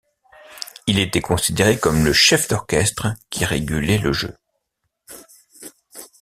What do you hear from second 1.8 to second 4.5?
le chef d'orchestre qui régulait le jeu.